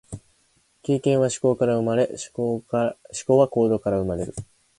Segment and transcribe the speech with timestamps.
[0.81, 4.33] 経験は思考から生まれ、思考は行動から生まれる。